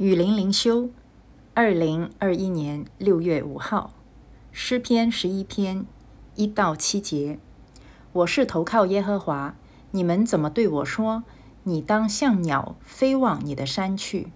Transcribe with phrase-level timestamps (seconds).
[0.00, 0.88] 雨林灵修，
[1.52, 3.92] 二零二一年六月五号，
[4.50, 5.84] 诗篇十一篇
[6.36, 7.38] 一到七节。
[8.14, 9.56] 我是投靠耶和华，
[9.90, 11.24] 你们怎么对我说？
[11.64, 14.28] 你当像鸟飞往你的山去。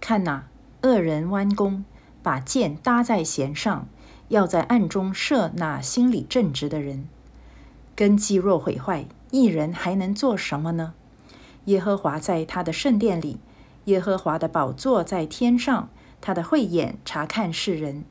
[0.00, 0.48] 看哪，
[0.82, 1.84] 恶人弯弓，
[2.20, 3.86] 把箭搭在弦上，
[4.30, 7.08] 要在暗中射那心里正直的人。
[7.94, 10.94] 根基若毁坏，一人还能做什么呢？
[11.66, 13.38] 耶和华在他的圣殿里。
[13.84, 15.88] 耶和华的宝座在天上，
[16.20, 18.04] 他的慧眼察看世人。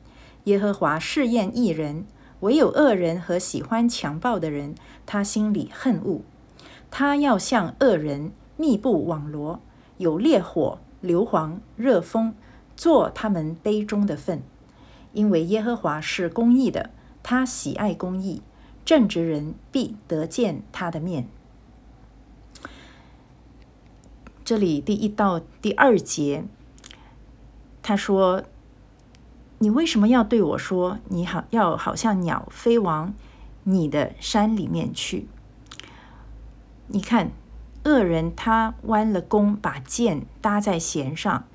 [0.44, 2.06] 耶和华试验一人，
[2.40, 4.74] 唯有恶人和喜欢强暴的人，
[5.06, 6.20] 他心里恨恶。
[6.90, 9.60] 他要向恶人密布网罗，
[9.96, 12.34] 有烈火、硫磺、热风，
[12.76, 14.42] 做他们杯中的粪。
[15.12, 16.90] 因为耶和华是公义的，
[17.22, 18.42] 他喜爱公义，
[18.84, 21.26] 正直人必得见他的面。
[24.44, 26.44] 这里第一到第二节，
[27.82, 28.44] 他说
[29.56, 33.14] ：“你为什么要对我说，你好要好像鸟飞往
[33.62, 35.26] 你的山里面去？
[36.88, 37.32] 你看，
[37.84, 41.46] 恶人他弯了弓，把箭搭在弦上，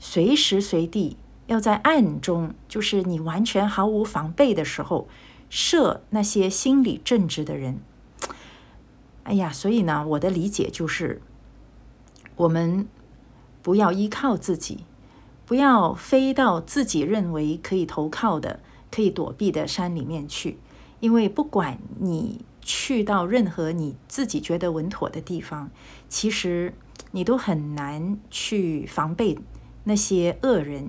[0.00, 5.06] 随时随地要在暗中，就是你完全毫无防备的时候，
[5.48, 7.78] 射那些心理正直的人。
[9.22, 11.22] 哎呀，所以呢，我的理解就是。”
[12.40, 12.88] 我们
[13.60, 14.84] 不要依靠自己，
[15.44, 18.60] 不要飞到自己认为可以投靠的、
[18.90, 20.56] 可以躲避的山里面去，
[21.00, 25.70] 因为不管你去到任何你自己觉得稳妥的地方，
[26.08, 26.72] 其实
[27.10, 29.38] 你都很难去防备
[29.84, 30.88] 那些恶人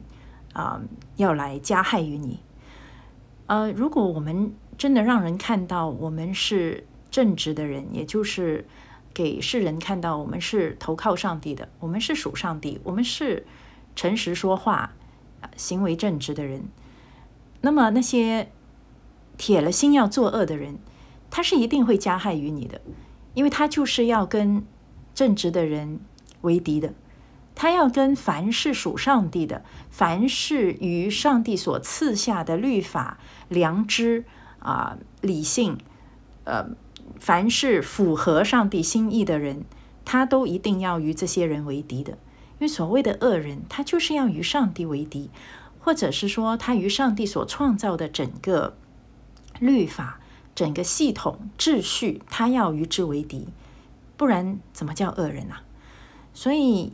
[0.54, 0.82] 啊，
[1.18, 2.40] 要来加害于你。
[3.48, 8.64] 呃，如果我们真的让人看到我们是正直的人，也就是。
[9.14, 13.45] 给世人看到，我们是投靠上帝的，我们是属上帝，我们是
[13.95, 14.94] 诚实说话、
[15.56, 16.64] 行为正直的人。
[17.62, 18.52] 那么那些
[19.38, 20.80] 铁了心要作恶的人，
[21.30, 22.81] 他是一定会加害于你的，
[23.34, 24.66] 因为他就是要跟
[25.13, 26.00] 正直的人
[26.41, 26.94] 为敌的，
[27.53, 33.19] 他要跟凡是属上帝的，凡是与上帝所赐下的律法、
[33.50, 34.25] 良知
[34.59, 35.78] 啊、理性，
[36.46, 36.69] 呃。
[37.19, 39.63] 凡是符合上帝心意的人，
[40.03, 42.13] 他都一定要与这些人为敌的。
[42.13, 45.29] 因为所谓的恶人，他就是要与上帝为敌，
[45.79, 48.75] 或者是说他与上帝所创造的整个
[49.59, 50.19] 律法、
[50.53, 53.47] 整个系统秩序，他要与之为敌，
[54.16, 55.63] 不然怎么叫恶人啊？
[56.33, 56.94] 所以，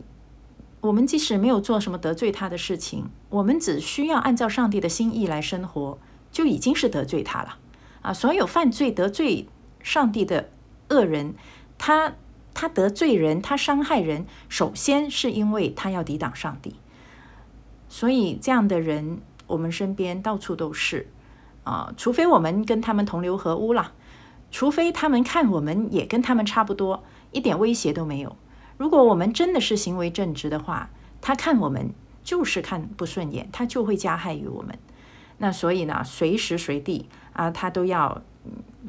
[0.80, 5.98] 我们即使没有做什么得罪他的事情，我们只需要按照上帝的心意来生活，
[6.32, 7.58] 就已经是得罪他了
[8.00, 8.12] 啊！
[8.12, 9.48] 所有犯罪得罪。
[9.82, 10.50] 上帝的
[10.88, 11.34] 恶人，
[11.78, 12.14] 他
[12.52, 16.74] 他得罪人，他伤害人，首先是因为他要抵挡上帝。
[17.88, 21.08] 所以这样的人，我们身边到处都是
[21.64, 23.92] 啊，除非我们跟他们同流合污了，
[24.50, 28.36] 除非他们看我们也跟他们差不多，一点威胁都没有。
[28.76, 30.90] 如果我们真的是行为正直的话，
[31.20, 31.90] 他看我们
[32.22, 34.78] 就是看不顺眼，他就会加害于我们。
[35.38, 38.22] 那所以呢，随时随地啊，他都要。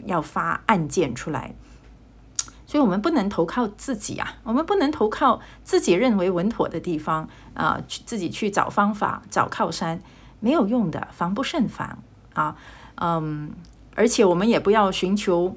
[0.05, 1.53] 要发案件出来，
[2.65, 10.01] 所以我们不能投靠自己啊，我们不能投靠自己认为稳妥的地方啊，去自己去找方法、找靠山，
[10.39, 11.99] 没有用的，防不胜防
[12.33, 12.55] 啊。
[12.95, 13.51] 嗯，
[13.95, 15.55] 而且我们也不要寻求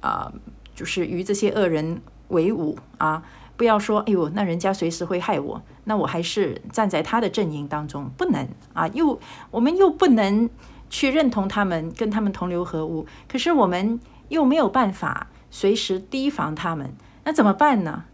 [0.00, 0.32] 啊，
[0.74, 3.22] 就是与这些恶人为伍啊，
[3.56, 10.50] 不要说哎呦，那人家随时会害我，那我还是站在他的阵营当中，不能啊，又我们又不能。
[10.90, 16.92] 去认同他们，跟他们同流合污，可是我们又没有办法随时提防他们，
[17.24, 18.04] 那怎么办呢？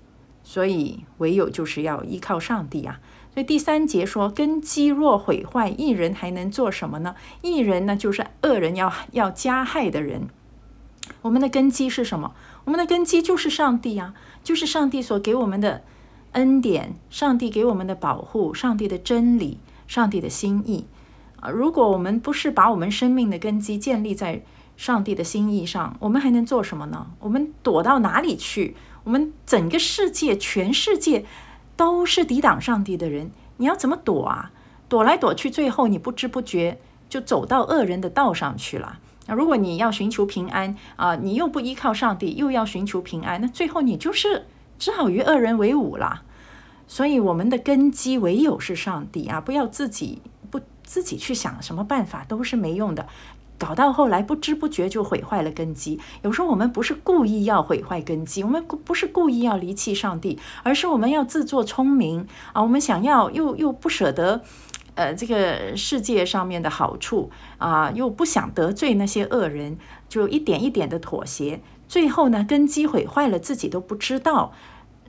[0.42, 3.00] 所以唯有就是要依靠上帝啊。
[3.32, 7.16] 所以第三节说，根基若毁坏，一人还能做什么呢？
[7.42, 10.28] 一人呢，就是恶人要要加害的人。
[11.22, 12.34] 我们的根基是什么？
[12.64, 14.14] 我们的根基就是上帝啊，
[14.44, 15.82] 就是上帝所给我们的
[16.32, 19.58] 恩典，上帝给我们的保护，上帝的真理，
[19.88, 20.86] 上帝的心意。
[21.50, 24.42] 如果我们不是把我们生命的根基建立在
[24.76, 27.06] 上帝的心意上，我们还能做什么呢？
[27.20, 28.76] 我们躲到哪里去？
[29.04, 31.24] 我们整个世界、全世界
[31.76, 34.50] 都是抵挡上帝的人，你要怎么躲啊？
[34.88, 38.98] 躲来躲去，最后你不知不觉就走到恶人的道上去了。
[39.26, 44.46] 那如果你要寻求平安啊，你又不依靠上帝，又要寻求平安，那最后你就是
[44.78, 46.22] 只好与恶人为伍了。
[46.86, 49.40] 所以，我们的根基唯有是上帝啊！
[49.40, 50.20] 不要自己。
[50.84, 53.06] 自己去想什么办法都是没用的，
[53.58, 55.98] 搞到后来不知不觉就毁坏了根基。
[56.22, 64.42] 有时候我们不是故意要毁坏根基，我们不是故意要离弃上帝，而是我们要自作聪明啊，我们想要又又不舍得。
[64.96, 67.28] 呃，这个世界上面的好处
[67.58, 69.76] 啊，又不想得罪那些恶人，
[70.08, 74.52] 就一点一点的妥协，最后呢，根基毁坏了，自己都不知道。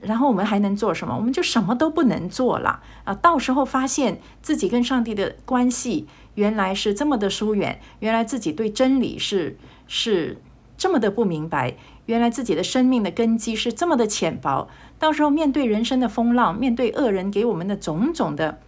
[0.02, 1.16] 然后我们还能做什么？
[1.16, 3.14] 我们就什么都不能做了啊！
[3.14, 10.40] 到时候发现自己跟上帝的关系原来是这么的疏远，原来自己对真理是是
[10.76, 11.76] 这么的不明白，
[12.06, 14.68] 原来自己的生命的根基是这么的浅薄。
[14.98, 18.58] 到时候面对人生的风浪，面对恶人给我们的种种的。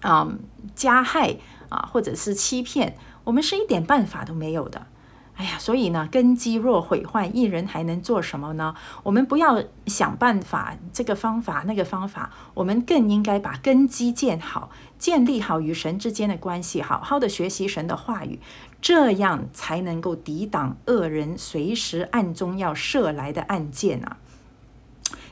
[0.00, 0.28] 啊，
[0.74, 1.36] 加害
[1.68, 4.86] 啊，或者是欺骗，我们是一点办法都没有的。
[5.34, 8.74] 哎呀，所以呢，根基若毁坏，一人还能做什么呢？
[9.02, 18.38] 我们不要想办法，这个方法那个方法，我们更应该把根基建好，建立好与神之间的关系，好好的学习神的话语，
[18.82, 24.18] 这样才能够抵挡恶人随时暗中要射来的暗箭啊。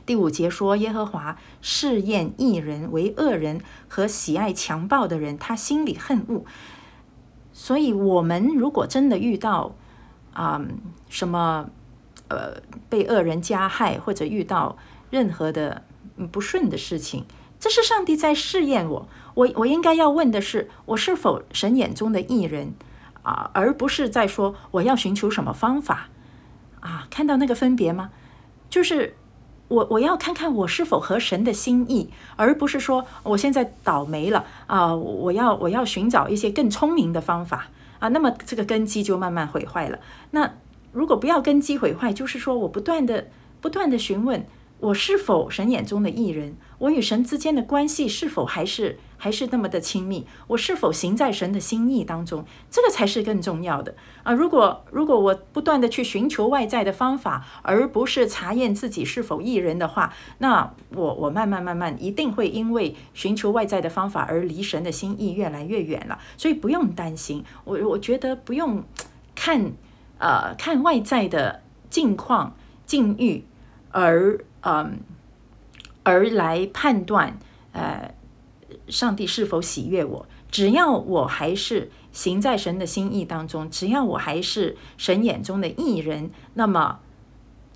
[0.03, 6.43] 第五节说，耶和华试验异人为恶人和喜爱强暴的人，他心里恨恶。
[7.53, 9.75] 所以，我们如果真的遇到
[10.33, 10.61] 啊
[11.09, 11.69] 什么
[12.27, 14.77] 呃被恶人加害，或者遇到
[15.09, 15.83] 任何的
[16.31, 17.25] 不顺的事情，
[17.59, 19.07] 这是上帝在试验我。
[19.33, 22.73] 我我应该要问的是，我是否神眼中的异人
[23.23, 26.09] 啊，而不是在说我要寻求什么方法
[26.79, 27.07] 啊？
[27.09, 28.09] 看到那个分别吗？
[28.69, 29.15] 就是。
[29.71, 34.93] 我我要看看我是否合神的心意，而不是说我现在倒霉了啊！
[34.93, 37.69] 我要我要寻找一些更聪明的方法
[38.01, 38.09] 啊！
[38.09, 39.97] 那么这个根基就慢慢毁坏了。
[40.31, 40.51] 那
[40.91, 43.27] 如果不要根基毁坏，就是说我不断的
[43.61, 44.45] 不断的询问。
[44.81, 46.55] 我是否神眼中的艺人？
[46.79, 50.25] 我与神之间的关系是否还是还是那么的亲密？
[50.47, 52.43] 我是否行在神的心意当中？
[52.71, 53.93] 这个才是更重要的
[54.23, 54.33] 啊！
[54.33, 66.17] 如果如果我不断的去寻求外在的方法，而不是查验自己是否艺人的话，那我我慢慢慢慢一定会因为寻求外在的方法而离神的心意越来越远了。
[66.37, 68.83] 所以不用担心，我我觉得不用
[69.35, 69.73] 看
[70.17, 71.61] 呃看外在的
[71.91, 72.55] 境况
[72.87, 73.43] 境遇
[73.91, 74.43] 而。
[74.63, 74.99] 嗯，
[76.03, 77.39] 而来判断，
[77.71, 78.13] 呃，
[78.87, 80.27] 上帝是否喜悦我？
[80.51, 86.99] 只要我还是行在神的心意当中，只要我还是神眼中的艺人，那么，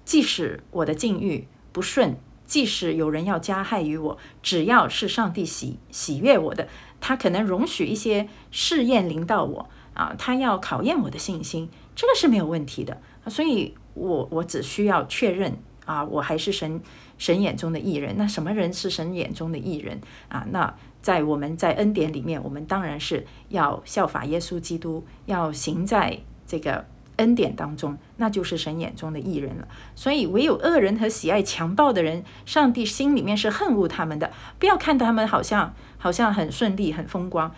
[0.03, 2.15] 即使我的境遇不顺，
[2.45, 6.67] 即使有人要加害于我，只要是上帝喜喜悦我的，
[7.01, 13.01] 他可能容许一些试验临到我啊，他要考验我的信心，这个是没有问题的。
[13.25, 15.57] 所以我我只需要确认。
[15.85, 16.81] 啊，我还是神
[17.17, 18.15] 神眼中的艺人。
[18.17, 20.45] 那什么人是神眼中的艺人啊？
[20.51, 26.83] 那在我们在恩典里面，我们当然是要效法耶稣基督，要行在这个
[27.17, 29.67] 恩典当中，那就是神眼中的艺人了。
[29.95, 34.31] 所以，唯有恶人和喜爱强暴的人，上帝心里面是恨恶他们的。
[34.57, 37.53] 不要看他们好像好像很顺利、很风光，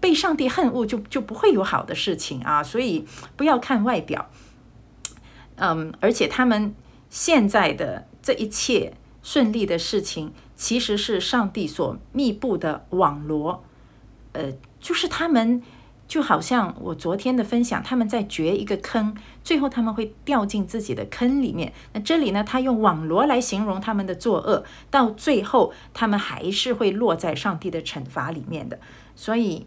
[0.00, 2.62] 被上帝恨恶就就不会有好的事情啊。
[2.62, 3.04] 所以，
[3.36, 4.30] 不要看外表。
[5.56, 6.72] 嗯，而且他们。
[7.10, 13.64] 现在的这一切顺利的事情，其实是上帝所密布的网罗。
[14.32, 15.62] 呃，就是他们
[16.06, 21.72] 就好像我昨天的分享，他们在掘一个坑，最后他们会掉进自己的坑里面。
[21.92, 28.78] 那这里呢，他用网罗来形容他们的作恶，到最后他们还是会落在上帝的惩罚里面的。
[29.16, 29.66] 所以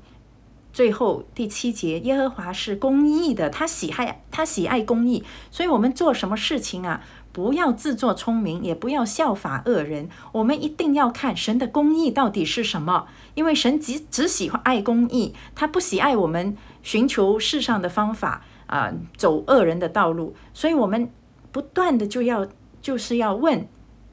[0.71, 7.03] 最后第七节，耶和华是公义的，他喜爱他喜爱公义，所以我们做什么事情啊？
[7.33, 10.09] 不要自作聪明，也不要效法恶人。
[10.33, 20.35] 我们一定要看神的公义到底是什么，因为神只只喜欢爱公义，他不喜爱我们寻求世上的方法啊，走恶人的道路。
[20.53, 21.09] 所以，我们
[21.51, 22.47] 不断的就要
[22.81, 23.65] 就是要问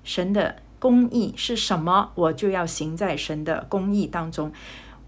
[0.04, 4.52] 神的公义是什么，我就要行在神的公义当中。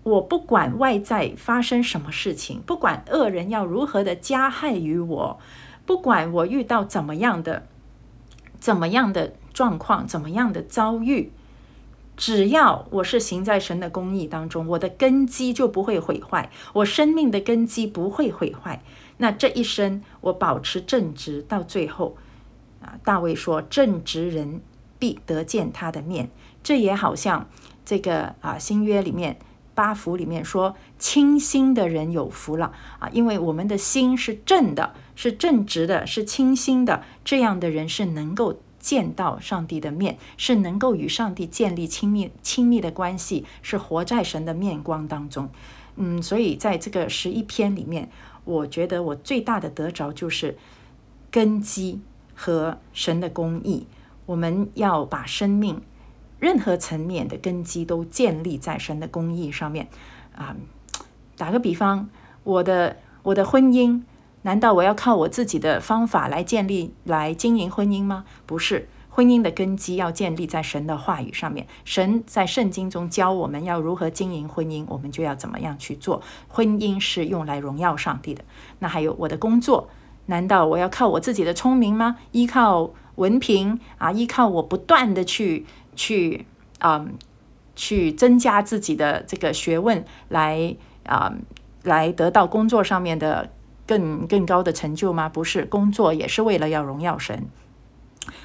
[0.02, 5.38] 我不管外在发生什么事情，不管恶人要如何的加害于我，
[5.86, 7.66] 不管我遇到怎么样的。
[8.60, 11.32] 怎么样的状况，怎么样的遭遇，
[12.16, 18.82] 只要我是行在神的公义当中，我的根基就不会毁坏，我生命的根基不会毁坏。
[19.16, 22.16] 那这一生我保持正直到最后，
[22.80, 24.60] 啊，大卫说：“正直人
[24.98, 26.30] 必得见他的面。”
[26.62, 27.48] 这也好像
[27.84, 29.38] 这个啊新约里面
[29.80, 45.48] 八福里面说：“清心的人有福了啊，因为我们的心是正的。”是正直的，是清心的，这样的人是能够见到上帝的面，是能够与上帝建立亲密亲密的关系，是活在神的面光当中。
[45.96, 48.10] 嗯，所以在这个十一篇里面，
[48.44, 50.58] 我觉得我最大的得着就是
[51.30, 52.00] 根基
[52.34, 53.86] 和神的公义。
[54.26, 55.80] 我们要把生命
[56.40, 59.88] 任何层面的根基都建立在神的公义上面
[60.34, 60.56] 啊。
[61.36, 62.08] 打个比方，
[62.42, 64.02] 我的我的婚姻，
[64.42, 68.24] 难道我要靠我自己的方法来建立、来经营婚姻吗？
[68.46, 68.88] 不是。
[69.12, 71.66] 婚姻的根基要建立在神的话语上面。
[71.84, 76.22] 神在圣经中教我们要如何经营婚姻，我们就要怎么样去做。
[76.48, 78.44] 婚姻是用来荣耀上帝的。
[78.78, 79.90] 那还有我的工作，
[80.26, 82.18] 难道我要靠我自己的聪明吗？
[82.30, 85.66] 依靠文凭啊，依靠我不断的去
[86.00, 86.46] 去
[86.78, 87.04] 啊，
[87.76, 91.30] 去增加自己的这个学问，来啊，
[91.82, 93.50] 来得到工作上面的
[93.86, 95.28] 更更高的成就吗？
[95.28, 97.44] 不是，工作也是为了要荣耀神。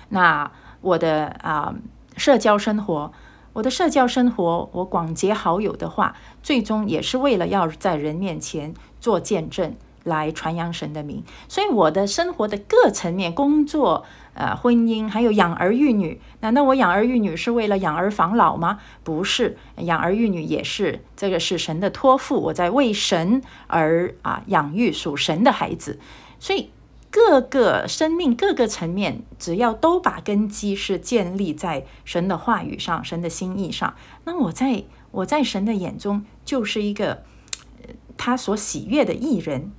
[0.09, 1.73] 那我的啊
[2.17, 3.13] 社交生活，
[3.53, 11.23] 我的社交生活，我广结好友的话，最终也是为了要在人面前做见证，来传扬神的名。
[11.47, 14.03] 所以我的生活的各层面，工作、
[14.35, 18.79] 呃婚姻，还有养儿育女，难道我养儿育女是为了养儿防老吗？
[19.03, 25.99] 不是，养儿育女也是这个是神的托付，我在为神而啊养育属神的孩子，
[26.39, 26.69] 所以。
[27.11, 37.23] 各个生命各个层面，只要都把根基是建立在神的话语上、神的心意上，那我在我在神的眼中就是一个
[38.17, 39.71] 他所喜悦的艺人。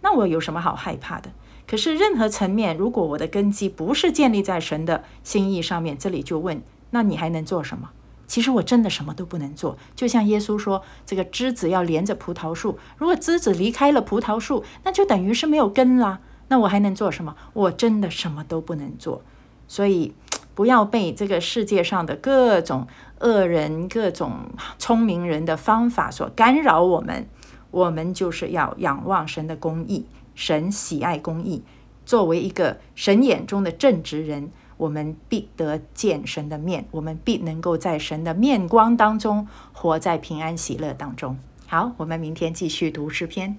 [0.00, 1.30] 那我有什么好害怕的？
[1.70, 6.60] 可是任何层面，如果我的根基不是建立在神的心意上面，这里就问：
[6.90, 7.90] 那你还能做什么？
[8.26, 9.78] 其实我真的什么都不能做。
[9.94, 16.18] 就像耶稣说，这个枝子要连着葡萄树，如果枝子离开了葡萄树，那就等于是没有根啦。
[16.48, 17.36] 那我还能做什么？
[17.52, 19.22] 我真的什么都不能做，
[19.68, 20.12] 所以
[20.56, 22.88] 不要被这个世界上的各种
[23.20, 24.32] 恶人、各种
[24.76, 27.28] 聪明人的方法所干扰我们。
[27.70, 30.04] 我们就是要仰望神的公义，
[30.40, 31.62] 神喜爱公义。
[32.06, 41.38] 作为一个神眼中的正直人，我们必得见神的面，我们必能够在神的面光当中活在平安喜乐当中。
[41.66, 43.58] 好，我们明天继续读诗篇。